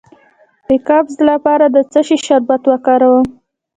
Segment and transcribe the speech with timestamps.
[0.67, 3.25] د قبضیت لپاره د څه شي شربت وکاروم؟